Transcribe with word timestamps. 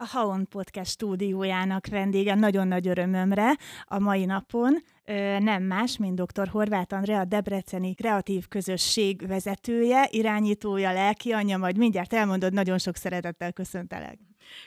a 0.00 0.06
Haon 0.06 0.48
Podcast 0.48 0.90
stúdiójának 0.90 1.86
vendége 1.86 2.34
nagyon 2.34 2.68
nagy 2.68 2.88
örömömre 2.88 3.56
a 3.84 3.98
mai 3.98 4.24
napon 4.24 4.82
nem 5.38 5.62
más, 5.62 5.96
mint 5.96 6.22
dr. 6.22 6.48
Horváth 6.48 6.94
Andrea, 6.94 7.24
Debreceni 7.24 7.94
kreatív 7.94 8.48
közösség 8.48 9.26
vezetője, 9.26 10.08
irányítója, 10.10 10.92
lelki 10.92 11.32
anyja, 11.32 11.56
majd 11.58 11.76
mindjárt 11.76 12.12
elmondod, 12.12 12.52
nagyon 12.52 12.78
sok 12.78 12.96
szeretettel 12.96 13.52
köszöntelek. 13.52 14.18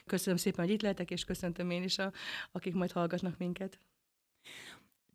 Köszönöm 0.05 0.38
szépen, 0.38 0.66
hogy 0.66 0.73
itt 0.73 0.82
lehetek, 0.82 1.12
és 1.12 1.23
köszöntöm 1.23 1.70
én 1.70 1.84
is, 1.84 1.98
a, 1.98 2.11
akik 2.52 2.73
majd 2.73 2.91
hallgatnak 2.91 3.38
minket. 3.38 3.79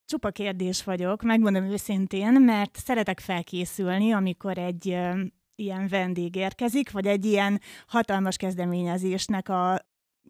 Csupa 0.04 0.30
kérdés 0.30 0.84
vagyok, 0.84 1.22
megmondom 1.22 1.64
őszintén, 1.64 2.32
mert 2.32 2.76
szeretek 2.76 3.20
felkészülni, 3.20 4.12
amikor 4.12 4.58
egy 4.58 4.86
ilyen 5.54 5.88
vendég 5.88 6.34
érkezik, 6.34 6.90
vagy 6.90 7.06
egy 7.06 7.24
ilyen 7.24 7.60
hatalmas 7.86 8.36
kezdeményezésnek 8.36 9.48
a 9.48 9.80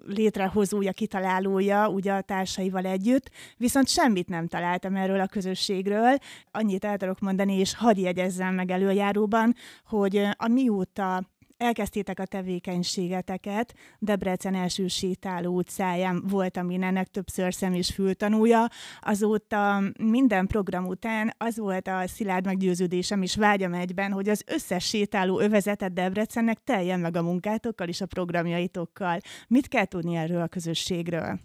létrehozója, 0.04 0.92
kitalálója, 0.92 1.88
ugye 1.88 2.12
a 2.12 2.20
társaival 2.20 2.84
együtt, 2.84 3.30
viszont 3.56 3.88
semmit 3.88 4.28
nem 4.28 4.46
találtam 4.46 4.96
erről 4.96 5.20
a 5.20 5.26
közösségről. 5.26 6.16
Annyit 6.50 6.84
el 6.84 6.96
tudok 6.96 7.20
mondani, 7.20 7.58
és 7.58 7.74
hadd 7.74 7.98
jegyezzem 7.98 8.54
meg 8.54 8.70
előjáróban, 8.70 9.54
hogy 9.84 10.28
amióta 10.36 11.22
elkezdtétek 11.56 12.18
a 12.18 12.26
tevékenységeteket, 12.26 13.74
Debrecen 13.98 14.54
első 14.54 14.86
sétáló 14.86 15.54
utcáján 15.54 16.22
voltam 16.28 16.70
én 16.70 16.82
ennek 16.82 17.08
többször 17.08 17.54
szem 17.54 17.72
és 17.72 17.92
fültanúja, 17.94 18.68
azóta 19.00 19.82
minden 19.98 20.46
program 20.46 20.86
után 20.86 21.34
az 21.38 21.58
volt 21.58 21.88
a 21.88 22.06
szilárd 22.06 22.44
meggyőződésem 22.44 23.22
és 23.22 23.36
vágyam 23.36 23.74
egyben, 23.74 24.12
hogy 24.12 24.28
az 24.28 24.42
összes 24.46 24.84
sétáló 24.84 25.40
övezetet 25.40 25.92
Debrecennek 25.92 26.58
teljen 26.64 27.00
meg 27.00 27.16
a 27.16 27.22
munkátokkal 27.22 27.88
és 27.88 28.00
a 28.00 28.06
programjaitokkal. 28.06 29.18
Mit 29.48 29.68
kell 29.68 29.84
tudni 29.84 30.16
erről 30.16 30.40
a 30.40 30.46
közösségről? 30.46 31.38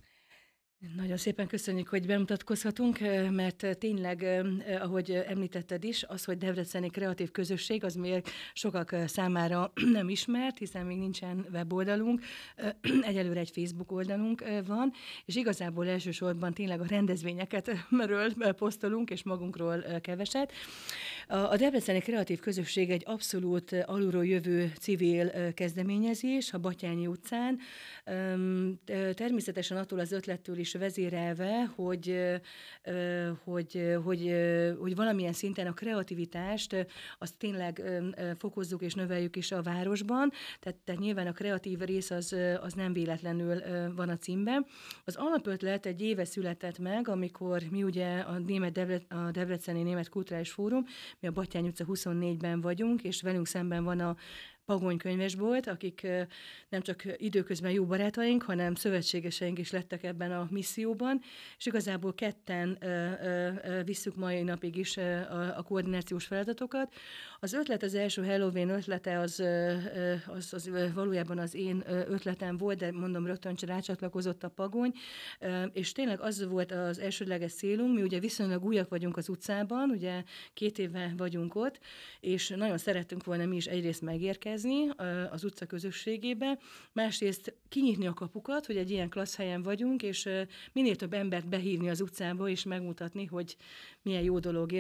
Nagyon 0.96 1.18
szépen 1.18 1.48
köszönjük, 1.48 1.88
hogy 1.88 2.06
bemutatkozhatunk, 2.06 3.00
mert 3.32 3.78
tényleg, 3.80 4.44
ahogy 4.82 5.12
említetted 5.12 5.84
is, 5.84 6.04
az, 6.04 6.24
hogy 6.24 6.38
Debreceni 6.38 6.90
kreatív 6.90 7.32
közösség, 7.32 7.84
az 7.84 7.96
még 7.96 8.24
sokak 8.54 8.96
számára 9.08 9.72
nem 9.92 10.10
ismert, 10.10 10.58
hiszen 10.58 10.86
még 10.86 10.98
nincsen 10.98 11.46
weboldalunk, 11.54 12.22
egyelőre 13.10 13.40
egy 13.40 13.52
Facebook 13.54 13.92
oldalunk 13.92 14.44
van, 14.66 14.92
és 15.26 15.36
igazából 15.36 15.88
elsősorban 15.88 16.54
tényleg 16.54 16.82
a 16.82 16.86
rendezvényeket 16.88 17.72
merről 17.90 18.34
posztolunk, 18.58 19.10
és 19.10 19.24
magunkról 19.24 19.84
keveset. 20.02 20.52
A 21.32 21.56
Debreceni 21.56 22.00
kreatív 22.00 22.40
közösség 22.40 22.90
egy 22.90 23.04
abszolút 23.06 23.72
alulról 23.86 24.26
jövő 24.26 24.72
civil 24.80 25.54
kezdeményezés 25.54 26.54
a 26.54 26.58
Batyányi 26.60 27.08
utcán. 27.08 27.60
Természetesen 29.14 29.78
attól 29.78 30.00
az 30.00 30.12
ötlettől 30.12 30.58
is 30.58 30.74
vezérelve, 30.74 31.72
hogy, 31.76 32.20
hogy, 33.44 33.96
hogy, 34.04 34.34
hogy 34.80 34.96
valamilyen 34.96 35.34
szinten 35.34 35.68
a 35.68 35.74
kreativitást 35.74 36.86
azt 37.20 37.38
tényleg 37.38 37.82
fokozzuk 38.38 38.82
és 38.82 38.94
növeljük 38.94 39.36
is 39.36 39.52
a 39.52 39.62
városban, 39.62 40.32
tehát, 40.60 40.78
tehát 40.78 41.02
nyilván 41.02 41.28
a 41.28 41.32
kreatív 41.32 41.80
rész 41.80 42.12
az, 42.12 42.36
az 42.62 42.74
nem 42.74 42.94
véletlenül 42.94 43.62
van 43.96 44.10
a 44.10 44.18
címben. 44.18 44.66
Az 45.06 45.16
alapötlet 45.16 45.86
egy 45.86 46.02
éve 46.02 46.26
született 46.26 46.80
meg, 46.80 47.08
amikor 47.08 47.62
mi 47.70 47.84
ugye 47.84 48.20
a, 48.20 48.38
Német 48.38 48.72
Devre, 48.72 49.02
a 49.10 49.32
Debreceni 49.32 49.84
Német 49.84 50.10
Kulturális 50.10 50.52
Fórum, 50.52 50.86
mi 51.22 51.28
a 51.28 51.32
Batyány 51.32 51.68
utca 51.68 51.86
24-ben 51.88 52.62
vagyunk, 52.62 53.04
és 53.04 53.22
velünk 53.22 53.48
szemben 53.48 53.84
van 53.84 54.00
a 54.00 54.16
Pagony 54.72 54.98
könyvesbolt, 54.98 55.68
akik 55.68 56.08
nem 56.70 56.82
csak 56.82 57.04
időközben 57.18 57.72
jó 57.72 57.86
barátaink, 57.86 58.44
hanem 58.44 58.76
szövetségeseink 58.76 59.60
is 59.60 59.72
lettek 59.72 60.04
ebben 60.04 60.32
a 60.32 60.48
misszióban, 60.50 61.22
és 61.58 61.66
igazából 61.66 62.14
ketten 62.14 62.78
visszük 63.86 64.16
mai 64.16 64.42
napig 64.42 64.76
is 64.76 64.98
a 65.58 65.64
koordinációs 65.68 66.26
feladatokat. 66.26 66.94
Az 67.40 67.54
ötlet, 67.54 67.84
az 67.84 67.96
első 67.96 68.26
Halloween 68.26 68.70
ötlete, 68.70 69.20
az, 69.20 69.44
az, 70.28 70.54
az 70.54 70.70
valójában 70.94 71.38
az 71.38 71.56
én 71.56 71.84
ötletem 71.88 72.58
volt, 72.58 72.78
de 72.78 72.92
mondom, 72.92 73.26
rögtön 73.26 73.56
rácsatlakozott 73.62 74.44
a 74.44 74.50
Pagony, 74.50 74.94
és 75.74 75.92
tényleg 75.92 76.20
az 76.20 76.48
volt 76.48 76.72
az 76.72 77.00
elsődleges 77.00 77.54
célunk, 77.54 77.96
mi 77.96 78.02
ugye 78.02 78.20
viszonylag 78.20 78.64
újak 78.64 78.90
vagyunk 78.90 79.18
az 79.18 79.30
utcában, 79.30 79.90
ugye 79.90 80.24
két 80.54 80.80
éve 80.80 81.14
vagyunk 81.18 81.56
ott, 81.56 81.80
és 82.20 82.50
nagyon 82.50 82.78
szerettünk 82.78 83.24
volna 83.24 83.46
mi 83.46 83.56
is 83.56 83.66
egyrészt 83.66 84.02
megérkezni, 84.02 84.60
behelyezni 84.62 84.90
az 85.32 85.44
utca 85.44 85.66
közösségébe, 85.66 86.60
másrészt 86.94 87.54
kinyitni 87.70 88.08
a 88.08 88.14
kapukat, 88.14 88.66
hogy 88.66 88.78
egy 88.78 88.92
ilyen 88.92 89.10
klassz 89.10 89.36
helyen 89.36 89.64
vagyunk, 89.64 90.04
és 90.04 90.30
minél 90.74 90.96
több 90.96 91.14
embert 91.14 91.48
behívni 91.48 91.90
az 91.90 92.02
utcába, 92.02 92.50
és 92.50 92.64
megmutatni, 92.64 93.26
hogy 93.26 93.56
milyen 94.02 94.24
jó 94.24 94.40
dolog 94.40 94.74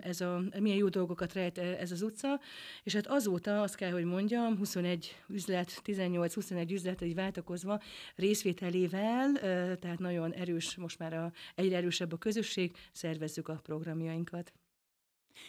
ez 0.00 0.20
a, 0.20 0.42
milyen 0.58 0.78
jó 0.78 0.88
dolgokat 0.88 1.32
rejt 1.32 1.58
ez 1.58 1.92
az 1.92 2.02
utca, 2.02 2.40
és 2.82 2.94
hát 2.94 3.06
azóta 3.06 3.62
azt 3.62 3.74
kell, 3.74 3.90
hogy 3.90 4.04
mondjam, 4.04 4.56
21 4.56 5.16
üzlet, 5.28 5.82
18-21 5.84 6.70
üzlet 6.70 7.02
egy 7.02 7.14
váltakozva 7.14 7.80
részvételével, 8.16 9.32
tehát 9.78 9.98
nagyon 9.98 10.32
erős, 10.32 10.76
most 10.76 10.98
már 10.98 11.12
a, 11.12 11.32
egyre 11.54 11.76
erősebb 11.76 12.12
a 12.12 12.16
közösség, 12.16 12.76
szervezzük 12.92 13.48
a 13.48 13.60
programjainkat. 13.62 14.52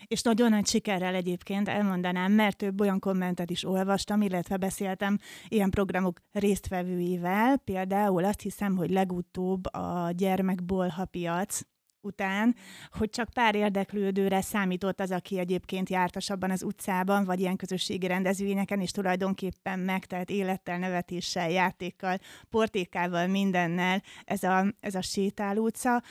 És 0.07 0.21
nagyon 0.21 0.49
nagy 0.49 0.67
sikerrel 0.67 1.15
egyébként 1.15 1.67
elmondanám, 1.67 2.31
mert 2.31 2.57
több 2.57 2.81
olyan 2.81 2.99
kommentet 2.99 3.49
is 3.49 3.65
olvastam, 3.65 4.21
illetve 4.21 4.57
beszéltem 4.57 5.17
ilyen 5.47 5.69
programok 5.69 6.19
résztvevőivel, 6.31 7.57
például 7.57 8.23
azt 8.23 8.41
hiszem, 8.41 8.75
hogy 8.75 8.89
legutóbb 8.89 9.65
a 9.73 10.11
gyermekbolha 10.11 11.05
piac, 11.05 11.61
után, 12.07 12.55
hogy 12.91 13.09
csak 13.09 13.29
pár 13.29 13.55
érdeklődőre 13.55 14.41
számított 14.41 14.99
az, 14.99 15.11
aki 15.11 15.39
egyébként 15.39 15.89
jártasabban 15.89 16.51
az 16.51 16.63
utcában, 16.63 17.25
vagy 17.25 17.39
ilyen 17.39 17.55
közösségi 17.55 18.07
rendezvényeken, 18.07 18.81
és 18.81 18.91
tulajdonképpen 18.91 19.79
megtelt 19.79 20.29
élettel, 20.29 20.77
nevetéssel, 20.77 21.49
játékkal, 21.49 22.17
portékával, 22.49 23.27
mindennel 23.27 24.01
ez 24.25 24.43
a, 24.43 24.65
ez 24.79 24.95
a 24.95 25.01
sétáló 25.01 25.63
utca. 25.63 26.03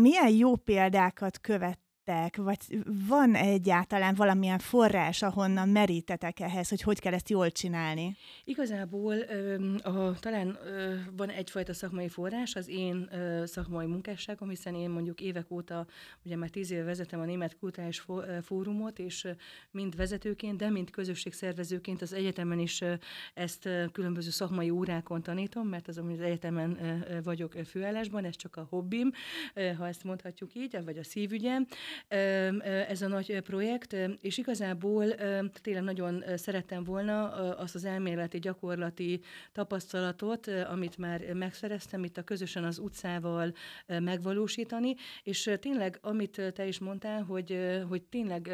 Milyen 0.00 0.30
jó 0.30 0.56
példákat 0.56 1.40
követ 1.40 1.78
vettek, 2.04 2.36
vagy 2.36 2.58
van 3.08 3.34
egyáltalán 3.34 4.14
valamilyen 4.14 4.58
forrás, 4.58 5.22
ahonnan 5.22 5.68
merítetek 5.68 6.40
ehhez, 6.40 6.68
hogy 6.68 6.80
hogy 6.80 7.00
kell 7.00 7.12
ezt 7.12 7.28
jól 7.28 7.50
csinálni? 7.50 8.16
Igazából 8.44 9.16
a, 9.82 10.18
talán 10.20 10.58
van 11.16 11.28
egyfajta 11.28 11.74
szakmai 11.74 12.08
forrás, 12.08 12.54
az 12.54 12.68
én 12.68 13.10
szakmai 13.44 13.86
munkásságom, 13.86 14.48
hiszen 14.48 14.74
én 14.74 14.90
mondjuk 14.90 15.20
évek 15.20 15.50
óta, 15.50 15.86
ugye 16.24 16.36
már 16.36 16.48
tíz 16.48 16.70
éve 16.70 16.82
vezetem 16.82 17.20
a 17.20 17.24
Német 17.24 17.56
Kulturális 17.58 18.04
Fórumot, 18.42 18.98
és 18.98 19.28
mind 19.70 19.96
vezetőként, 19.96 20.56
de 20.56 20.70
mind 20.70 20.90
közösségszervezőként 20.90 22.02
az 22.02 22.12
egyetemen 22.12 22.58
is 22.58 22.82
ezt 23.34 23.68
különböző 23.92 24.30
szakmai 24.30 24.70
órákon 24.70 25.22
tanítom, 25.22 25.68
mert 25.68 25.88
az, 25.88 25.98
az 25.98 26.20
egyetemen 26.20 26.78
vagyok 27.24 27.52
főállásban, 27.66 28.24
ez 28.24 28.36
csak 28.36 28.56
a 28.56 28.66
hobbim, 28.68 29.12
ha 29.78 29.86
ezt 29.86 30.04
mondhatjuk 30.04 30.54
így, 30.54 30.84
vagy 30.84 30.98
a 30.98 31.04
szívügyem 31.04 31.66
ez 32.88 33.02
a 33.02 33.08
nagy 33.08 33.40
projekt, 33.40 33.96
és 34.20 34.38
igazából 34.38 35.06
tényleg 35.62 35.82
nagyon 35.82 36.24
szerettem 36.36 36.84
volna 36.84 37.28
azt 37.56 37.74
az 37.74 37.84
elméleti, 37.84 38.38
gyakorlati 38.38 39.20
tapasztalatot, 39.52 40.46
amit 40.46 40.98
már 40.98 41.32
megszereztem 41.32 42.04
itt 42.04 42.16
a 42.16 42.22
közösen 42.22 42.64
az 42.64 42.78
utcával 42.78 43.52
megvalósítani, 43.86 44.94
és 45.22 45.50
tényleg, 45.60 45.98
amit 46.00 46.52
te 46.54 46.66
is 46.66 46.78
mondtál, 46.78 47.22
hogy, 47.22 47.58
hogy 47.88 48.02
tényleg 48.02 48.50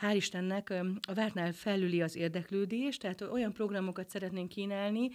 hál' 0.00 0.14
Istennek 0.14 0.70
a 1.08 1.14
vártnál 1.14 1.52
felüli 1.52 2.02
az 2.02 2.16
érdeklődés, 2.16 2.96
tehát 2.96 3.20
olyan 3.20 3.52
programokat 3.52 4.08
szeretnénk 4.08 4.48
kínálni 4.48 5.10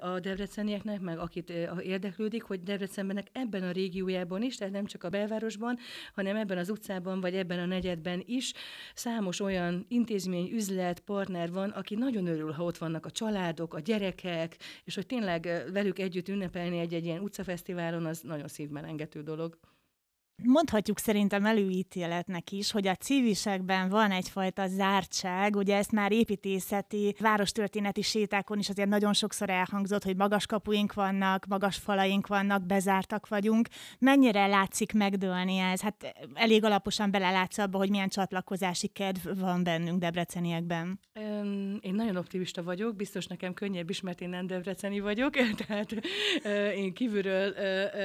a 0.00 0.20
debrecenieknek, 0.20 1.00
meg 1.00 1.18
akit 1.18 1.52
érdeklődik, 1.82 2.42
hogy 2.42 2.62
Debrecenbenek 2.62 3.26
ebben 3.32 3.62
a 3.62 3.70
régiójában 3.70 4.42
is, 4.42 4.56
tehát 4.56 4.72
nem 4.72 4.86
csak 4.86 5.04
a 5.04 5.08
belvárosban, 5.08 5.78
hanem 6.14 6.36
ebben 6.36 6.58
az 6.58 6.70
utcában 6.70 6.85
utcában, 6.86 7.20
vagy 7.20 7.34
ebben 7.34 7.58
a 7.58 7.66
negyedben 7.66 8.22
is 8.26 8.52
számos 8.94 9.40
olyan 9.40 9.86
intézmény, 9.88 10.50
üzlet, 10.52 11.00
partner 11.00 11.52
van, 11.52 11.70
aki 11.70 11.94
nagyon 11.94 12.26
örül, 12.26 12.52
ha 12.52 12.64
ott 12.64 12.78
vannak 12.78 13.06
a 13.06 13.10
családok, 13.10 13.74
a 13.74 13.80
gyerekek, 13.80 14.56
és 14.84 14.94
hogy 14.94 15.06
tényleg 15.06 15.48
velük 15.72 15.98
együtt 15.98 16.28
ünnepelni 16.28 16.78
egy-egy 16.78 17.04
ilyen 17.04 17.20
utcafesztiválon, 17.20 18.06
az 18.06 18.20
nagyon 18.20 18.48
szívmelengető 18.48 19.22
dolog. 19.22 19.58
Mondhatjuk 20.44 20.98
szerintem 20.98 21.44
előítéletnek 21.44 22.52
is, 22.52 22.70
hogy 22.70 22.86
a 22.86 22.94
civisekben 22.94 23.88
van 23.88 24.10
egyfajta 24.10 24.66
zártság, 24.66 25.56
ugye 25.56 25.76
ezt 25.76 25.92
már 25.92 26.12
építészeti, 26.12 27.14
várostörténeti 27.18 28.02
sétákon 28.02 28.58
is 28.58 28.68
azért 28.68 28.88
nagyon 28.88 29.12
sokszor 29.12 29.50
elhangzott, 29.50 30.04
hogy 30.04 30.16
magas 30.16 30.46
kapuink 30.46 30.94
vannak, 30.94 31.46
magas 31.46 31.76
falaink 31.76 32.26
vannak, 32.26 32.66
bezártak 32.66 33.28
vagyunk. 33.28 33.68
Mennyire 33.98 34.46
látszik 34.46 34.92
megdőlni 34.92 35.56
ez? 35.56 35.80
Hát 35.80 36.14
elég 36.34 36.64
alaposan 36.64 37.10
belelátsz 37.10 37.58
abba, 37.58 37.78
hogy 37.78 37.90
milyen 37.90 38.08
csatlakozási 38.08 38.88
kedv 38.88 39.38
van 39.38 39.62
bennünk 39.62 39.98
debreceniekben. 39.98 41.00
Én 41.80 41.94
nagyon 41.94 42.16
optimista 42.16 42.62
vagyok, 42.62 42.96
biztos 42.96 43.26
nekem 43.26 43.54
könnyebb 43.54 43.90
is, 43.90 44.00
mert 44.00 44.20
én 44.20 44.28
nem 44.28 44.46
debreceni 44.46 45.00
vagyok, 45.00 45.34
tehát 45.66 45.92
én 46.74 46.92
kívülről 46.92 47.54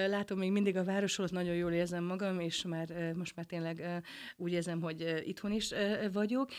látom 0.07 0.38
még 0.38 0.51
mindig 0.51 0.77
a 0.77 0.84
városot, 0.84 1.31
nagyon 1.31 1.56
jól 1.56 1.72
érzem 1.72 2.04
magam, 2.04 2.19
magam, 2.21 2.39
és 2.39 2.63
már 2.63 3.13
most 3.15 3.35
már 3.35 3.45
tényleg 3.45 4.03
úgy 4.38 4.51
érzem, 4.51 4.81
hogy 4.81 5.21
itthon 5.25 5.51
is 5.51 5.73
vagyok. 6.13 6.50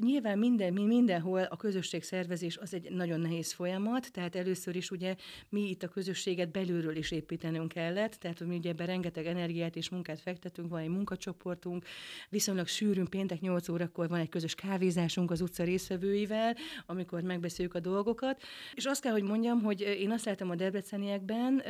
Nyilván 0.00 0.38
minden, 0.38 0.72
mi 0.72 0.84
mindenhol 0.84 1.42
a 1.42 1.56
közösségszervezés 1.56 2.56
az 2.56 2.74
egy 2.74 2.90
nagyon 2.90 3.20
nehéz 3.20 3.52
folyamat, 3.52 4.12
tehát 4.12 4.36
először 4.36 4.76
is 4.76 4.90
ugye 4.90 5.14
mi 5.48 5.68
itt 5.68 5.82
a 5.82 5.88
közösséget 5.88 6.50
belülről 6.50 6.96
is 6.96 7.10
építenünk 7.10 7.68
kellett, 7.68 8.12
tehát 8.12 8.40
mi 8.40 8.56
ugye 8.56 8.70
ebben 8.70 8.86
rengeteg 8.86 9.26
energiát 9.26 9.76
és 9.76 9.88
munkát 9.88 10.20
fektetünk, 10.20 10.70
van 10.70 10.80
egy 10.80 10.88
munkacsoportunk, 10.88 11.84
viszonylag 12.28 12.66
sűrűn 12.66 13.08
péntek 13.08 13.40
8 13.40 13.68
órakor 13.68 14.08
van 14.08 14.20
egy 14.20 14.28
közös 14.28 14.54
kávézásunk 14.54 15.30
az 15.30 15.40
utca 15.40 15.64
részvevőivel, 15.64 16.56
amikor 16.86 17.22
megbeszéljük 17.22 17.74
a 17.74 17.80
dolgokat, 17.80 18.42
és 18.74 18.84
azt 18.84 19.02
kell, 19.02 19.12
hogy 19.12 19.22
mondjam, 19.22 19.62
hogy 19.62 19.80
én 19.80 20.10
azt 20.10 20.24
látom 20.24 20.50
a 20.50 20.54
debreceniekben, 20.54 21.62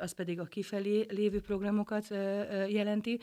az 0.00 0.12
pedig 0.12 0.40
a 0.40 0.44
kifelé 0.44 1.06
lévő 1.08 1.40
programokat 1.40 2.06
jelenti, 2.66 3.20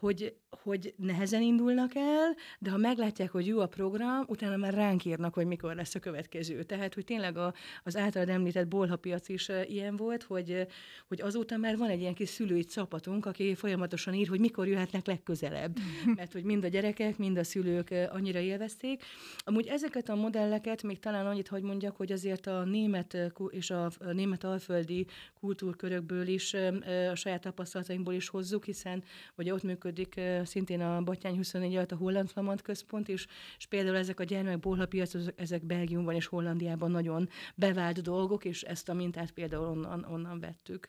hogy, 0.00 0.34
hogy 0.62 0.94
nehezen 0.96 1.42
indulnak 1.42 1.94
el, 1.94 2.36
de 2.58 2.70
ha 2.70 2.76
meglátják, 2.76 3.30
hogy 3.30 3.46
jó 3.46 3.58
a 3.58 3.66
program, 3.66 4.24
utána 4.26 4.56
már 4.56 4.74
ránk 4.74 5.04
írnak, 5.04 5.34
hogy 5.34 5.46
mikor 5.46 5.74
lesz 5.74 5.94
a 5.94 5.98
következő. 5.98 6.62
Tehát, 6.62 6.94
hogy 6.94 7.04
tényleg 7.04 7.36
a, 7.36 7.54
az 7.84 7.96
általad 7.96 8.28
említett 8.28 8.68
bolhapiac 8.68 9.28
is 9.28 9.48
ilyen 9.66 9.96
volt, 9.96 10.22
hogy, 10.22 10.66
hogy 11.08 11.20
azóta 11.20 11.56
már 11.56 11.76
van 11.76 11.88
egy 11.88 12.00
ilyen 12.00 12.14
kis 12.14 12.28
szülői 12.28 12.64
csapatunk, 12.64 13.26
aki 13.26 13.54
folyamatosan 13.54 14.14
ír, 14.14 14.28
hogy 14.28 14.40
mikor 14.40 14.68
jöhetnek 14.68 15.06
legközelebb. 15.06 15.76
Mert 16.16 16.32
hogy 16.32 16.44
mind 16.44 16.64
a 16.64 16.68
gyerekek, 16.68 17.18
mind 17.18 17.38
a 17.38 17.44
szülők 17.44 17.94
annyira 18.10 18.38
élvezték. 18.38 19.02
Amúgy 19.38 19.66
ezeket 19.66 20.08
a 20.08 20.14
modelleket 20.14 20.82
még 20.82 20.98
talán 20.98 21.26
annyit, 21.26 21.48
hogy 21.48 21.62
mondjak, 21.62 21.96
hogy 21.96 22.12
azért 22.12 22.46
a 22.46 22.64
német 22.64 23.16
és 23.50 23.70
a 23.70 23.90
német 24.12 24.44
alföldi 24.44 25.06
kultúrkörökből 25.40 26.26
is, 26.26 26.54
a 27.10 27.14
saját 27.14 27.40
tapasztalatainkból 27.40 28.14
is 28.14 28.28
hozzuk, 28.28 28.66
hiszen 28.82 29.04
ugye 29.36 29.52
ott 29.52 29.62
működik 29.62 30.20
szintén 30.44 30.80
a 30.80 31.02
Batyány 31.02 31.36
24 31.36 31.74
alatt 31.74 31.92
a 31.92 31.96
Holland 31.96 32.28
Flamand 32.28 32.62
Központ 32.62 33.08
is, 33.08 33.26
és 33.58 33.66
például 33.66 33.96
ezek 33.96 34.20
a 34.20 34.24
gyermekbolhapiac, 34.24 35.12
ezek 35.36 35.64
Belgiumban 35.64 36.14
és 36.14 36.26
Hollandiában 36.26 36.90
nagyon 36.90 37.28
bevált 37.54 38.02
dolgok, 38.02 38.44
és 38.44 38.62
ezt 38.62 38.88
a 38.88 38.94
mintát 38.94 39.30
például 39.30 39.66
onnan, 39.66 40.04
onnan 40.04 40.40
vettük. 40.40 40.88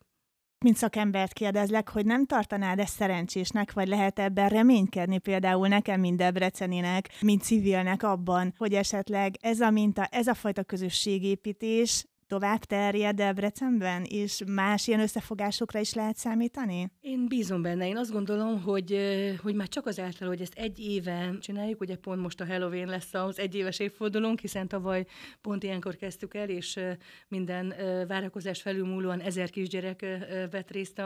Mint 0.65 0.77
szakembert 0.77 1.33
kérdezlek, 1.33 1.89
hogy 1.89 2.05
nem 2.05 2.25
tartanád 2.25 2.79
ezt 2.79 2.95
szerencsésnek, 2.95 3.73
vagy 3.73 3.88
lehet 3.88 4.19
ebben 4.19 4.49
reménykedni 4.49 5.17
például 5.17 5.67
nekem, 5.67 5.99
mint 5.99 6.17
Debreceninek, 6.17 7.09
mint 7.21 7.43
civilnek 7.43 8.03
abban, 8.03 8.53
hogy 8.57 8.73
esetleg 8.73 9.35
ez 9.39 9.59
a 9.59 9.69
minta, 9.69 10.05
ez 10.05 10.27
a 10.27 10.33
fajta 10.33 10.63
közösségépítés 10.63 12.05
tovább 12.31 12.63
terjed 12.63 13.15
Debrecenben, 13.15 14.03
és 14.03 14.41
más 14.47 14.87
ilyen 14.87 14.99
összefogásokra 14.99 15.79
is 15.79 15.93
lehet 15.93 16.15
számítani? 16.15 16.91
Én 17.01 17.27
bízom 17.27 17.61
benne. 17.61 17.87
Én 17.87 17.97
azt 17.97 18.11
gondolom, 18.11 18.61
hogy, 18.61 18.97
hogy 19.41 19.55
már 19.55 19.67
csak 19.67 19.85
azáltal, 19.85 20.27
hogy 20.27 20.41
ezt 20.41 20.53
egy 20.57 20.79
éve 20.79 21.33
csináljuk, 21.39 21.81
ugye 21.81 21.95
pont 21.95 22.21
most 22.21 22.41
a 22.41 22.45
Halloween 22.45 22.87
lesz 22.87 23.13
az 23.13 23.39
egyéves 23.39 23.79
évfordulónk, 23.79 24.39
hiszen 24.39 24.67
tavaly 24.67 25.05
pont 25.41 25.63
ilyenkor 25.63 25.95
kezdtük 25.95 26.33
el, 26.33 26.49
és 26.49 26.79
minden 27.27 27.73
várakozás 28.07 28.61
felülmúlóan 28.61 29.19
ezer 29.19 29.49
kisgyerek 29.49 30.05
vett 30.51 30.71
részt 30.71 31.01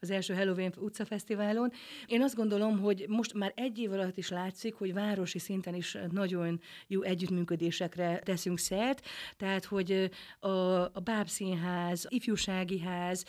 az 0.00 0.10
első 0.10 0.34
Halloween 0.34 0.72
utcafesztiválon. 0.80 1.72
Én 2.06 2.22
azt 2.22 2.34
gondolom, 2.34 2.78
hogy 2.80 3.04
most 3.08 3.34
már 3.34 3.52
egy 3.56 3.78
év 3.78 3.92
alatt 3.92 4.16
is 4.16 4.28
látszik, 4.28 4.74
hogy 4.74 4.92
városi 4.92 5.38
szinten 5.38 5.74
is 5.74 5.96
nagyon 6.10 6.60
jó 6.86 7.02
együttműködésekre 7.02 8.18
teszünk 8.18 8.58
szert, 8.58 9.06
tehát 9.36 9.64
hogy 9.64 10.10
a 10.38 10.67
a 10.92 11.00
Bábszínház, 11.04 12.06
Ifjúsági 12.08 12.80
Ház, 12.80 13.24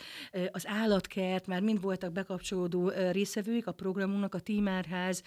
az 0.50 0.66
Állatkert, 0.66 1.46
már 1.46 1.60
mind 1.60 1.80
voltak 1.80 2.12
bekapcsolódó 2.12 2.88
részevőik 3.10 3.66
a 3.66 3.72
programunknak, 3.72 4.34
a 4.34 4.40
Tímárház, 4.40 5.22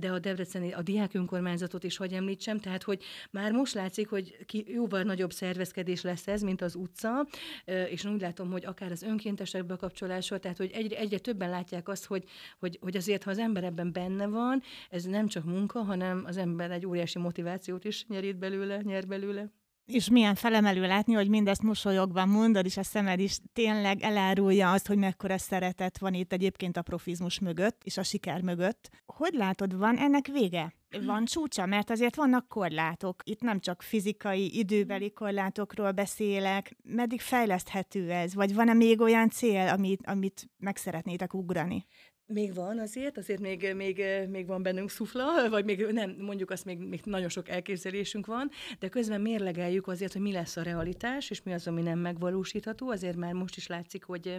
de 0.00 0.10
a 0.10 0.18
Debreceni, 0.18 0.72
a 0.72 0.82
Diák 0.82 1.14
Önkormányzatot 1.14 1.84
is, 1.84 1.96
hogy 1.96 2.12
említsem, 2.12 2.58
tehát 2.58 2.82
hogy 2.82 3.02
már 3.30 3.52
most 3.52 3.74
látszik, 3.74 4.08
hogy 4.08 4.36
ki, 4.46 4.64
jóval 4.68 5.02
nagyobb 5.02 5.32
szervezkedés 5.32 6.02
lesz 6.02 6.26
ez, 6.26 6.42
mint 6.42 6.62
az 6.62 6.74
utca, 6.74 7.26
és 7.64 8.04
úgy 8.04 8.20
látom, 8.20 8.50
hogy 8.50 8.64
akár 8.64 8.90
az 8.90 9.02
önkéntesek 9.02 9.66
bekapcsolása, 9.66 10.38
tehát 10.38 10.56
hogy 10.56 10.70
egyre, 10.70 10.96
egyre 10.96 11.18
többen 11.18 11.50
látják 11.50 11.88
azt, 11.88 12.04
hogy, 12.04 12.24
hogy, 12.58 12.78
hogy 12.80 12.96
azért, 12.96 13.22
ha 13.22 13.30
az 13.30 13.38
ember 13.38 13.64
ebben 13.64 13.92
benne 13.92 14.26
van, 14.26 14.62
ez 14.90 15.04
nem 15.04 15.26
csak 15.26 15.44
munka, 15.44 15.82
hanem 15.82 16.22
az 16.26 16.36
ember 16.36 16.70
egy 16.70 16.86
óriási 16.86 17.18
motivációt 17.18 17.84
is 17.84 18.06
nyerít 18.06 18.36
belőle, 18.36 18.80
nyer 18.82 19.06
belőle. 19.06 19.57
És 19.92 20.10
milyen 20.10 20.34
felemelő 20.34 20.86
látni, 20.86 21.12
hogy 21.12 21.28
mindezt 21.28 21.62
mosolyogva 21.62 22.26
mondod, 22.26 22.64
és 22.64 22.76
a 22.76 22.82
szemed 22.82 23.20
is 23.20 23.38
tényleg 23.52 24.02
elárulja 24.02 24.72
azt, 24.72 24.86
hogy 24.86 24.96
mekkora 24.98 25.38
szeretet 25.38 25.98
van 25.98 26.14
itt 26.14 26.32
egyébként 26.32 26.76
a 26.76 26.82
profizmus 26.82 27.38
mögött, 27.38 27.80
és 27.84 27.96
a 27.96 28.02
siker 28.02 28.40
mögött. 28.40 28.90
Hogy 29.06 29.32
látod, 29.32 29.76
van 29.78 29.96
ennek 29.96 30.26
vége? 30.26 30.74
Van 31.04 31.24
csúcsa? 31.24 31.66
Mert 31.66 31.90
azért 31.90 32.16
vannak 32.16 32.48
korlátok. 32.48 33.22
Itt 33.24 33.40
nem 33.40 33.60
csak 33.60 33.82
fizikai, 33.82 34.58
időbeli 34.58 35.12
korlátokról 35.12 35.92
beszélek. 35.92 36.76
Meddig 36.82 37.20
fejleszthető 37.20 38.10
ez? 38.10 38.34
Vagy 38.34 38.54
van-e 38.54 38.72
még 38.72 39.00
olyan 39.00 39.28
cél, 39.28 39.68
amit, 39.68 40.06
amit 40.06 40.50
meg 40.58 40.76
szeretnétek 40.76 41.34
ugrani? 41.34 41.86
Még 42.32 42.54
van 42.54 42.78
azért, 42.78 43.18
azért 43.18 43.40
még, 43.40 43.72
még, 43.76 44.04
még 44.28 44.46
van 44.46 44.62
bennünk 44.62 44.90
szufla, 44.90 45.48
vagy 45.50 45.64
még 45.64 45.86
nem, 45.90 46.16
mondjuk 46.18 46.50
azt 46.50 46.64
még, 46.64 46.78
még 46.78 47.00
nagyon 47.04 47.28
sok 47.28 47.48
elképzelésünk 47.48 48.26
van, 48.26 48.50
de 48.78 48.88
közben 48.88 49.20
mérlegeljük 49.20 49.86
azért, 49.86 50.12
hogy 50.12 50.22
mi 50.22 50.32
lesz 50.32 50.56
a 50.56 50.62
realitás, 50.62 51.30
és 51.30 51.42
mi 51.42 51.52
az, 51.52 51.66
ami 51.66 51.82
nem 51.82 51.98
megvalósítható. 51.98 52.90
Azért 52.90 53.16
már 53.16 53.32
most 53.32 53.56
is 53.56 53.66
látszik, 53.66 54.04
hogy, 54.04 54.36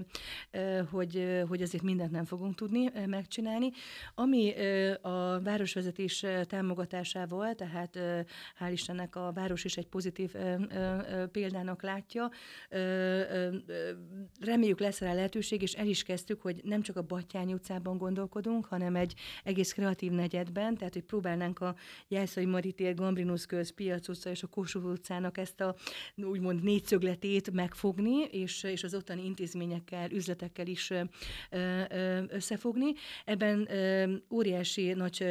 hogy, 0.92 1.44
hogy 1.48 1.62
azért 1.62 1.84
mindent 1.84 2.12
nem 2.12 2.26
fogunk 2.26 2.56
tudni 2.56 2.92
megcsinálni. 3.06 3.72
Ami 4.16 4.54
a 5.02 5.40
városvezetés 5.42 6.26
támogatásával, 6.48 7.56
tehát 7.56 8.00
hál' 8.60 8.72
Istennek 8.72 9.16
a 9.16 9.32
város 9.34 9.64
is 9.64 9.78
egy 9.78 9.88
pozitív 9.88 10.36
példának 11.32 11.84
látja, 11.84 12.30
reméljük 14.40 14.80
lesz 14.80 15.00
rá 15.00 15.14
lehetőség, 15.14 15.62
és 15.62 15.74
el 15.74 15.88
is 15.88 16.04
kezdtük, 16.04 16.42
hogy 16.42 16.62
nem 16.64 16.82
csak 16.82 16.96
a 16.96 17.02
Battyány 17.02 17.54
utcában, 17.54 17.78
utcában 17.80 17.98
gondolkodunk, 17.98 18.66
hanem 18.66 18.96
egy 18.96 19.14
egész 19.44 19.74
kreatív 19.74 20.12
negyedben, 20.12 20.78
tehát 20.78 20.94
hogy 20.94 21.04
próbálnánk 21.04 21.60
a 21.60 21.76
Jászai 22.08 22.46
Maritér, 22.46 22.96
Gambrinus 22.96 23.46
köz, 23.46 23.70
Piac 23.70 24.08
utca 24.08 24.30
és 24.30 24.44
a 24.44 24.48
Kossuth 24.48 24.86
utcának 24.86 25.38
ezt 25.38 25.62
a 25.62 25.76
úgymond 26.16 26.64
négyszögletét 26.64 27.52
megfogni, 27.52 28.24
és, 28.24 28.64
és 28.64 28.84
az 28.84 28.94
ottani 28.94 29.26
intézményekkel, 29.26 30.12
üzletekkel 30.12 30.68
is 30.68 30.94
összefogni. 32.28 32.94
Ebben 33.26 33.70
óriási 34.30 34.94
nagy 34.94 35.24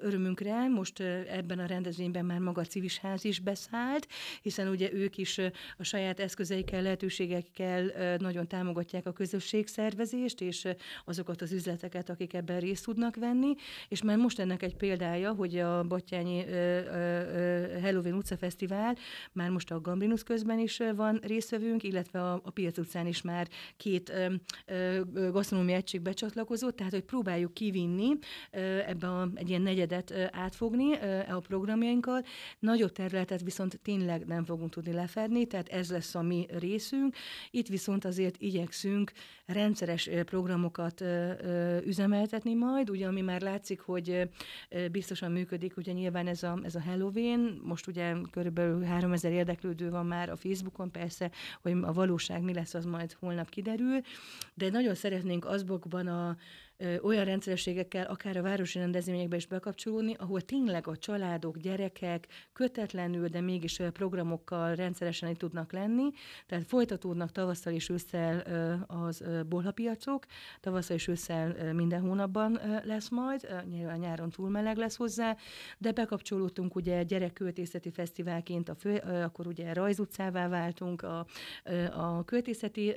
örömünkre 0.00 0.68
most 0.68 1.00
ebben 1.00 1.58
a 1.58 1.66
rendezvényben 1.66 2.24
már 2.24 2.38
maga 2.38 2.60
a 2.60 2.64
civis 2.64 2.98
ház 2.98 3.24
is 3.24 3.40
beszállt, 3.40 4.08
hiszen 4.42 4.68
ugye 4.68 4.92
ők 4.92 5.16
is 5.16 5.38
a 5.78 5.82
saját 5.82 6.20
eszközeikkel, 6.20 6.82
lehetőségekkel 6.82 8.16
nagyon 8.18 8.46
támogatják 8.46 9.06
a 9.06 9.12
közösségszervezést, 9.12 10.40
és 10.40 10.68
azokat 11.04 11.42
az 11.42 11.52
üzlet 11.52 11.77
szervezeteket, 11.78 12.10
akik 12.10 12.34
ebben 12.34 12.60
részt 12.60 12.84
tudnak 12.84 13.16
venni, 13.16 13.54
és 13.88 14.02
már 14.02 14.16
most 14.16 14.38
ennek 14.38 14.62
egy 14.62 14.76
példája, 14.76 15.32
hogy 15.32 15.58
a 15.58 15.82
Battyányi 15.82 16.44
Halloween 17.82 18.14
utcafesztivál 18.14 18.96
már 19.32 19.50
most 19.50 19.70
a 19.70 19.80
Gambrinus 19.80 20.22
közben 20.22 20.58
is 20.58 20.80
van 20.96 21.20
részvevőnk, 21.22 21.82
illetve 21.82 22.20
a, 22.20 22.40
a 22.44 22.50
Piac 22.50 22.78
utcán 22.78 23.06
is 23.06 23.22
már 23.22 23.48
két 23.76 24.12
gasztronómi 25.32 25.72
egység 25.72 26.00
becsatlakozott, 26.00 26.76
tehát 26.76 26.92
hogy 26.92 27.04
próbáljuk 27.04 27.54
kivinni 27.54 28.18
ebbe 28.86 29.08
a, 29.08 29.28
egy 29.34 29.48
ilyen 29.48 29.62
negyedet 29.62 30.14
átfogni 30.32 30.92
a 31.28 31.40
programjainkkal. 31.40 32.22
Nagyobb 32.58 32.92
területet 32.92 33.42
viszont 33.42 33.80
tényleg 33.82 34.26
nem 34.26 34.44
fogunk 34.44 34.70
tudni 34.70 34.92
lefedni, 34.92 35.46
tehát 35.46 35.68
ez 35.68 35.90
lesz 35.90 36.14
a 36.14 36.22
mi 36.22 36.46
részünk. 36.58 37.14
Itt 37.50 37.66
viszont 37.66 38.04
azért 38.04 38.36
igyekszünk 38.40 39.12
rendszeres 39.46 40.10
programokat 40.24 41.04
üzemeltetni 41.84 42.54
majd, 42.54 42.90
ugye 42.90 43.06
ami 43.06 43.20
már 43.20 43.40
látszik, 43.40 43.80
hogy 43.80 44.28
biztosan 44.92 45.32
működik, 45.32 45.76
ugye 45.76 45.92
nyilván 45.92 46.26
ez 46.26 46.42
a, 46.42 46.58
ez 46.62 46.74
a 46.74 46.82
Halloween, 46.82 47.60
most 47.62 47.86
ugye 47.86 48.14
körülbelül 48.30 48.84
3000 48.84 49.32
érdeklődő 49.32 49.90
van 49.90 50.06
már 50.06 50.30
a 50.30 50.36
Facebookon, 50.36 50.90
persze, 50.90 51.30
hogy 51.62 51.76
a 51.82 51.92
valóság 51.92 52.42
mi 52.42 52.54
lesz, 52.54 52.74
az 52.74 52.84
majd 52.84 53.16
holnap 53.20 53.48
kiderül, 53.48 54.00
de 54.54 54.70
nagyon 54.70 54.94
szeretnénk 54.94 55.44
azokban 55.44 56.06
a 56.06 56.36
olyan 57.02 57.24
rendszerességekkel, 57.24 58.04
akár 58.06 58.36
a 58.36 58.42
városi 58.42 58.78
rendezvényekbe 58.78 59.36
is 59.36 59.46
bekapcsolódni, 59.46 60.14
ahol 60.18 60.40
tényleg 60.40 60.86
a 60.86 60.96
családok, 60.96 61.56
gyerekek 61.56 62.26
kötetlenül, 62.52 63.28
de 63.28 63.40
mégis 63.40 63.80
programokkal 63.92 64.74
rendszeresen 64.74 65.28
itt 65.28 65.38
tudnak 65.38 65.72
lenni. 65.72 66.10
Tehát 66.46 66.64
folytatódnak 66.64 67.32
tavasszal 67.32 67.72
és 67.72 67.88
ősszel 67.88 68.38
az 68.86 69.24
bolhapiacok, 69.48 70.26
tavasszal 70.60 70.96
és 70.96 71.08
ősszel 71.08 71.72
minden 71.74 72.00
hónapban 72.00 72.60
lesz 72.84 73.08
majd, 73.08 73.48
nyilván 73.70 73.98
nyáron 73.98 74.30
túl 74.30 74.48
meleg 74.48 74.76
lesz 74.76 74.96
hozzá, 74.96 75.36
de 75.78 75.92
bekapcsolódtunk 75.92 76.74
ugye 76.74 77.02
gyerekköltészeti 77.02 77.90
fesztiválként, 77.90 78.68
a 78.68 78.74
fő, 78.74 78.96
akkor 78.96 79.46
ugye 79.46 79.72
rajzutcává 79.72 80.48
váltunk 80.48 81.02
a, 81.02 81.26
a 81.92 82.24
költészeti 82.24 82.94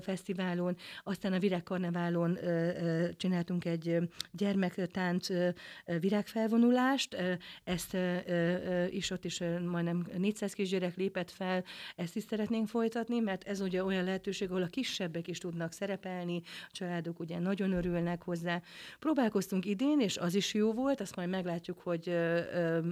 fesztiválon, 0.00 0.76
aztán 1.04 1.32
a 1.32 1.38
virágkarneválon 1.38 2.38
csináltunk 3.16 3.64
egy 3.64 3.98
gyermektánc 4.30 5.28
virágfelvonulást, 6.00 7.16
ezt 7.64 7.96
is 8.88 9.10
ott 9.10 9.24
is 9.24 9.40
majdnem 9.64 10.06
400 10.16 10.52
kisgyerek 10.52 10.96
lépett 10.96 11.30
fel, 11.30 11.64
ezt 11.96 12.16
is 12.16 12.22
szeretnénk 12.22 12.68
folytatni, 12.68 13.18
mert 13.18 13.44
ez 13.44 13.60
ugye 13.60 13.84
olyan 13.84 14.04
lehetőség, 14.04 14.50
ahol 14.50 14.62
a 14.62 14.66
kisebbek 14.66 15.28
is 15.28 15.38
tudnak 15.38 15.72
szerepelni, 15.72 16.42
a 16.44 16.70
családok 16.70 17.20
ugye 17.20 17.38
nagyon 17.38 17.72
örülnek 17.72 18.22
hozzá. 18.22 18.62
Próbálkoztunk 18.98 19.64
idén, 19.64 20.00
és 20.00 20.16
az 20.16 20.34
is 20.34 20.54
jó 20.54 20.72
volt, 20.72 21.00
azt 21.00 21.16
majd 21.16 21.28
meglátjuk, 21.28 21.80
hogy 21.80 22.16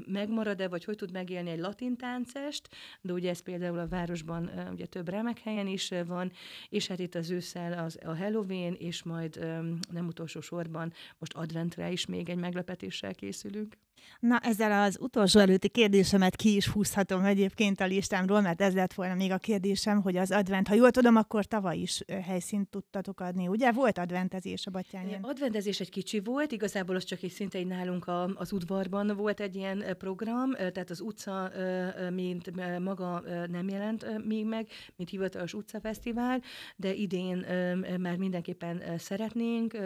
megmarad-e, 0.07 0.69
vagy 0.69 0.85
hogy 0.85 0.97
tud 0.97 1.13
megélni 1.13 1.51
egy 1.51 1.59
latin 1.59 1.97
táncest, 1.97 2.69
de 3.01 3.13
ugye 3.13 3.31
ez 3.31 3.41
például 3.41 3.79
a 3.79 3.89
városban 3.89 4.51
ugye 4.73 4.87
több 4.87 5.09
remek 5.09 5.39
helyen 5.39 5.67
is 5.67 5.91
van, 6.07 6.33
és 6.69 6.87
hát 6.87 6.99
itt 6.99 7.15
az 7.15 7.31
ősszel 7.31 7.85
az, 7.85 7.99
a 8.05 8.17
Halloween, 8.17 8.75
és 8.75 9.03
majd 9.03 9.47
nem 9.91 10.07
utolsó 10.13 10.41
sorban 10.41 10.93
most 11.19 11.33
adventre 11.33 11.91
is 11.91 12.07
még 12.07 12.29
egy 12.29 12.37
meglepetéssel 12.37 13.15
készülünk. 13.15 13.77
Na, 14.21 14.39
ezzel 14.39 14.83
az 14.83 14.99
utolsó 15.01 15.41
előtti 15.41 15.69
kérdésemet 15.69 16.37
ki 16.37 16.57
is 16.57 16.69
húzhatom 16.69 17.25
egyébként 17.25 17.81
a 17.81 17.85
listámról, 17.85 18.41
mert 18.41 18.61
ez 18.61 18.75
lett 18.75 18.93
volna 18.93 19.15
még 19.15 19.31
a 19.31 19.39
kérdésem, 19.39 20.03
hogy 20.03 20.17
az 20.17 20.31
advent, 20.31 20.69
ha 20.69 20.75
jól 20.75 20.91
tudom, 20.91 21.17
akkor 21.17 21.45
tavaly 21.45 21.79
is 21.79 22.03
helyszínt 22.23 22.69
tudtatok 22.69 23.21
adni, 23.21 23.49
ugye? 23.49 23.73
Volt 23.73 23.99
adventezés 23.99 24.67
a 24.67 24.71
Batyányen? 24.71 25.23
Adventezés 25.23 25.81
egy 25.81 25.91
kicsi 25.91 26.21
volt, 26.21 26.53
igazából 26.53 26.97
az 26.97 27.05
csak 27.05 27.23
egy 27.23 27.31
szinte 27.31 27.59
egy 27.59 27.67
nálunk 27.67 28.07
a, 28.07 28.25
az 28.35 28.53
udvarban 28.53 29.17
volt 29.17 29.41
egy 29.41 29.57
ilyen 29.57 29.85
program, 29.99 30.53
tehát 30.53 30.91
az 30.91 31.01
utca, 31.01 31.51
mint 32.11 32.51
maga 32.79 33.23
nem 33.51 33.69
jelent 33.69 34.25
még 34.27 34.47
meg, 34.47 34.69
mint 34.97 35.11
hivatalos 35.11 35.55
utcafesztivál, 35.55 36.43
de 36.77 36.93
idén 36.93 37.47
már 37.99 38.17
mindenképpen 38.17 38.83
szeretnénk 38.99 39.77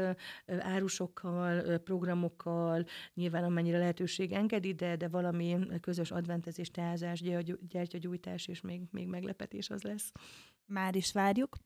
árusokkal, 0.46 1.78
programokkal, 1.78 2.84
nyilván 3.14 3.44
amennyire 3.44 3.78
lehető 3.78 3.95
lehetőség 3.96 4.32
engedi, 4.32 4.72
de, 4.72 4.96
de 4.96 5.08
valami 5.08 5.56
közös 5.80 6.10
adventezés, 6.10 6.70
teázás, 6.70 7.22
gyertyagyújtás 7.68 8.46
és 8.46 8.60
még, 8.60 8.80
még 8.90 9.06
meglepetés 9.06 9.70
az 9.70 9.82
lesz. 9.82 10.12
Már 10.66 10.96
is 10.96 11.12
várjuk. 11.12 11.56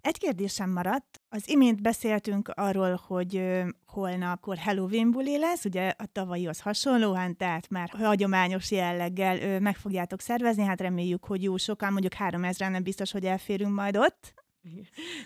Egy 0.00 0.18
kérdésem 0.18 0.70
maradt. 0.70 1.20
Az 1.28 1.48
imént 1.48 1.82
beszéltünk 1.82 2.48
arról, 2.48 3.00
hogy 3.06 3.42
holnapkor 3.86 4.58
Halloween 4.58 5.10
buli 5.10 5.38
lesz, 5.38 5.64
ugye 5.64 5.92
a 5.96 6.06
tavalyihoz 6.06 6.60
hasonlóan, 6.60 7.36
tehát 7.36 7.68
már 7.68 7.88
hagyományos 7.88 8.70
jelleggel 8.70 9.60
meg 9.60 9.76
fogjátok 9.76 10.20
szervezni, 10.20 10.64
hát 10.64 10.80
reméljük, 10.80 11.24
hogy 11.24 11.42
jó 11.42 11.56
sokan, 11.56 11.92
mondjuk 11.92 12.14
három 12.14 12.44
ezeren 12.44 12.72
nem 12.72 12.82
biztos, 12.82 13.12
hogy 13.12 13.24
elférünk 13.24 13.74
majd 13.74 13.96
ott. 13.96 14.34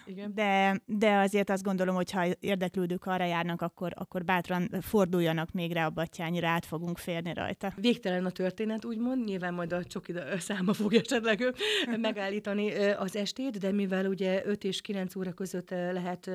Igen. 0.06 0.34
De, 0.34 0.80
de 0.86 1.16
azért 1.16 1.50
azt 1.50 1.62
gondolom, 1.62 1.94
hogy 1.94 2.10
ha 2.10 2.26
érdeklődők 2.40 3.06
arra 3.06 3.24
járnak, 3.24 3.62
akkor, 3.62 3.92
akkor 3.96 4.24
bátran 4.24 4.68
forduljanak 4.80 5.52
még 5.52 5.72
rá 5.72 5.86
a 5.86 5.90
batyányra, 5.90 6.48
át 6.48 6.66
fogunk 6.66 6.98
férni 6.98 7.34
rajta. 7.34 7.72
Végtelen 7.76 8.24
a 8.24 8.30
történet, 8.30 8.84
úgymond, 8.84 9.24
nyilván 9.24 9.54
majd 9.54 9.72
a 9.72 9.84
csoki 9.84 10.12
száma 10.38 10.72
fogja 10.72 11.00
esetleg 11.00 11.54
megállítani 12.00 12.72
az 12.74 13.16
estét, 13.16 13.58
de 13.58 13.72
mivel 13.72 14.06
ugye 14.06 14.42
5 14.44 14.64
és 14.64 14.80
9 14.80 15.16
óra 15.16 15.32
között 15.32 15.70
lehet 15.70 16.30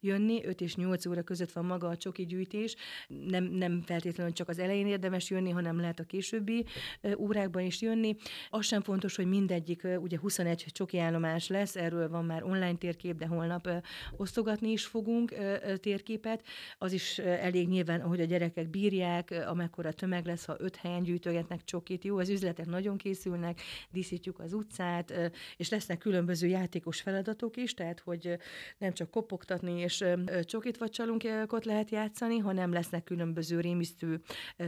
jönni, 0.00 0.44
5 0.44 0.60
és 0.60 0.74
8 0.74 1.06
óra 1.06 1.22
között 1.22 1.52
van 1.52 1.64
maga 1.64 1.88
a 1.88 1.96
csoki 1.96 2.26
gyűjtés, 2.26 2.76
nem, 3.08 3.44
nem 3.44 3.82
feltétlenül 3.82 4.32
csak 4.32 4.48
az 4.48 4.58
elején 4.58 4.86
érdemes 4.86 5.30
jönni, 5.30 5.50
hanem 5.50 5.80
lehet 5.80 6.00
a 6.00 6.04
későbbi 6.04 6.64
órákban 7.18 7.62
is 7.62 7.80
jönni. 7.80 8.16
Az 8.50 8.66
sem 8.66 8.82
fontos, 8.82 9.16
hogy 9.16 9.26
mindegyik, 9.26 9.86
ugye 9.98 10.18
21 10.18 10.64
csoki 10.72 10.98
állomás 10.98 11.48
lesz, 11.48 11.76
erről 11.76 12.08
van 12.08 12.24
már 12.24 12.42
online 12.50 12.76
térkép, 12.76 13.16
de 13.16 13.26
holnap 13.26 13.68
osztogatni 14.16 14.70
is 14.70 14.84
fogunk 14.84 15.34
térképet. 15.80 16.42
Az 16.78 16.92
is 16.92 17.18
elég 17.18 17.68
nyilván, 17.68 18.00
hogy 18.00 18.20
a 18.20 18.24
gyerekek 18.24 18.68
bírják, 18.68 19.44
amekkora 19.46 19.92
tömeg 19.92 20.26
lesz, 20.26 20.44
ha 20.44 20.56
öt 20.58 20.76
helyen 20.76 21.02
gyűjtögetnek 21.02 21.64
csokit. 21.64 22.04
Jó, 22.04 22.18
az 22.18 22.28
üzletek 22.28 22.66
nagyon 22.66 22.96
készülnek, 22.96 23.60
díszítjük 23.90 24.38
az 24.38 24.52
utcát, 24.52 25.30
és 25.56 25.68
lesznek 25.68 25.98
különböző 25.98 26.46
játékos 26.46 27.00
feladatok 27.00 27.56
is, 27.56 27.74
tehát 27.74 28.00
hogy 28.00 28.38
nem 28.78 28.92
csak 28.92 29.10
kopogtatni 29.10 29.80
és 29.80 30.04
csokit 30.42 30.78
vagy 30.78 30.90
csalunkot 30.90 31.64
lehet 31.64 31.90
játszani, 31.90 32.38
hanem 32.38 32.72
lesznek 32.72 33.04
különböző 33.04 33.60
rémisztő 33.60 34.20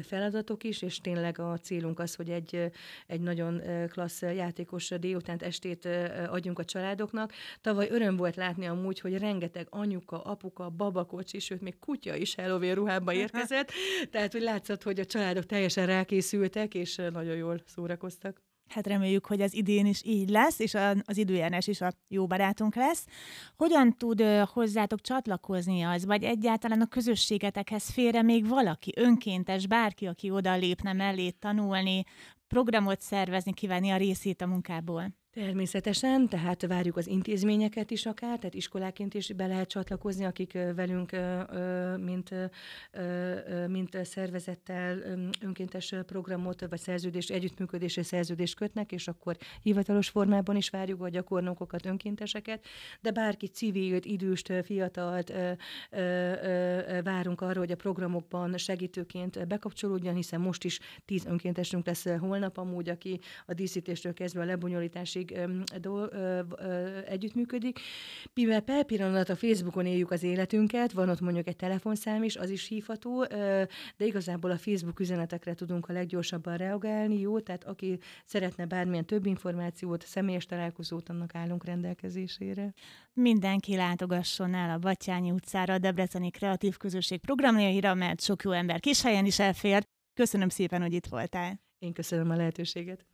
feladatok 0.03 0.65
is, 0.65 0.83
és 0.83 1.01
tényleg 1.01 1.39
a 1.39 1.59
célunk 1.59 1.99
az, 1.99 2.15
hogy 2.15 2.31
egy, 2.31 2.71
egy 3.07 3.21
nagyon 3.21 3.63
klassz 3.89 4.23
játékos 4.23 4.89
délutánt 4.89 5.43
estét 5.43 5.89
adjunk 6.29 6.59
a 6.59 6.65
családoknak. 6.65 7.33
Tavaly 7.73 7.91
öröm 7.91 8.17
volt 8.17 8.37
látni 8.37 8.67
amúgy, 8.67 9.01
hogy 9.01 9.19
rengeteg 9.19 9.67
anyuka, 9.71 10.23
apuka, 10.23 10.71
babakocsi, 10.71 11.39
sőt 11.39 11.61
még 11.61 11.79
kutya 11.79 12.15
is 12.15 12.35
Halloween 12.35 12.75
ruhába 12.75 13.13
érkezett, 13.25 13.73
tehát 14.11 14.33
hogy 14.33 14.43
látszott, 14.43 14.83
hogy 14.83 15.01
a 15.01 15.05
családok 15.05 15.47
teljesen 15.47 15.87
rákészültek, 15.87 16.75
és 16.75 16.97
nagyon 17.13 17.37
jól 17.37 17.63
szórakoztak. 17.67 18.43
Hát 18.69 18.87
reméljük, 18.87 19.27
hogy 19.27 19.41
az 19.41 19.55
idén 19.55 19.87
is 19.87 20.03
így 20.05 20.29
lesz, 20.29 20.59
és 20.59 20.77
az 21.05 21.17
időjárás 21.17 21.67
is 21.67 21.81
a 21.81 21.93
jó 22.09 22.27
barátunk 22.27 22.75
lesz. 22.75 23.07
Hogyan 23.57 23.97
tud 23.97 24.23
hozzátok 24.53 25.01
csatlakozni 25.01 25.83
az, 25.83 26.05
vagy 26.05 26.25
egyáltalán 26.25 26.81
a 26.81 26.87
közösségetekhez 26.87 27.91
félre 27.91 28.23
még 28.23 28.49
valaki, 28.49 28.93
önkéntes, 28.97 29.67
bárki, 29.67 30.07
aki 30.07 30.31
oda 30.31 30.57
lépne 30.57 30.93
mellé 30.93 31.31
tanulni, 31.31 32.05
programot 32.49 33.01
szervezni, 33.01 33.53
kívánni 33.53 33.91
a 33.91 33.97
részét 33.97 34.43
a 34.43 34.47
munkából? 34.47 35.21
Természetesen, 35.35 36.29
tehát 36.29 36.67
várjuk 36.67 36.97
az 36.97 37.07
intézményeket 37.07 37.91
is 37.91 38.07
akár, 38.07 38.39
tehát 38.39 38.55
iskoláként 38.55 39.15
is 39.15 39.33
be 39.33 39.47
lehet 39.47 39.69
csatlakozni, 39.69 40.25
akik 40.25 40.53
velünk, 40.53 41.11
mint, 42.05 42.35
mint 43.69 44.05
szervezettel 44.05 44.99
önkéntes 45.41 45.95
programot, 46.07 46.69
vagy 46.69 46.79
szerződés, 46.79 47.29
együttműködési 47.29 48.03
szerződést 48.03 48.55
kötnek, 48.55 48.93
és 48.93 49.09
akkor 49.09 49.37
hivatalos 49.63 50.09
formában 50.09 50.57
is 50.57 50.71
várjuk 50.71 51.03
a 51.03 51.09
gyakornokokat, 51.09 51.87
önkénteseket, 51.87 52.65
de 53.01 53.11
bárki 53.11 53.47
civilt, 53.47 54.05
időst, 54.05 54.53
fiatalt 54.65 55.33
várunk 57.03 57.41
arra, 57.41 57.59
hogy 57.59 57.73
a 57.73 57.77
programokban 57.77 58.57
segítőként 58.57 59.47
bekapcsolódjon, 59.47 60.15
hiszen 60.15 60.41
most 60.41 60.65
is 60.65 60.79
tíz 61.05 61.25
önkéntesünk 61.25 61.87
lesz 61.87 62.09
holnap 62.09 62.57
amúgy, 62.57 62.89
aki 62.89 63.21
a 63.47 63.55
díszítéstől 63.55 64.15
kezdve 64.15 64.41
a 64.41 64.45
lebonyolításig 64.45 65.21
közösség 65.25 65.81
do, 65.81 66.05
együttműködik. 67.07 67.81
Mivel 68.35 68.61
per 68.61 68.85
pillanat 68.85 69.29
a 69.29 69.37
Facebookon 69.37 69.87
éljük 69.87 70.11
az 70.11 70.23
életünket, 70.23 70.93
van 70.93 71.09
ott 71.09 71.21
mondjuk 71.21 71.47
egy 71.47 71.57
telefonszám 71.57 72.23
is, 72.23 72.37
az 72.37 72.51
is 72.51 72.69
hívható, 72.69 73.25
de 73.97 74.05
igazából 74.05 74.51
a 74.51 74.59
Facebook 74.59 75.01
üzenetekre 75.01 75.55
tudunk 75.55 75.89
a 75.89 75.93
leggyorsabban 75.93 76.57
reagálni, 76.57 77.21
jó? 77.21 77.41
Tehát 77.41 77.65
aki 77.65 77.99
szeretne 78.25 78.67
bármilyen 78.67 79.05
több 79.05 79.27
információt, 79.27 80.07
személyes 80.07 80.47
találkozót, 80.47 81.09
annak 81.09 81.35
állunk 81.35 81.65
rendelkezésére. 81.65 82.73
Mindenki 83.13 83.77
látogasson 83.77 84.55
el 84.55 84.71
a 84.71 84.79
Batyányi 84.79 85.31
utcára, 85.31 85.75
a 85.75 85.79
Debreceni 85.79 86.31
Kreatív 86.31 86.77
Közösség 86.77 87.21
programjaira, 87.21 87.95
mert 87.95 88.21
sok 88.21 88.43
jó 88.43 88.51
ember 88.51 88.81
kis 88.81 89.03
helyen 89.03 89.25
is 89.25 89.39
elfér. 89.39 89.83
Köszönöm 90.15 90.49
szépen, 90.49 90.81
hogy 90.81 90.93
itt 90.93 91.07
voltál. 91.07 91.61
Én 91.79 91.93
köszönöm 91.93 92.31
a 92.31 92.37
lehetőséget. 92.37 93.07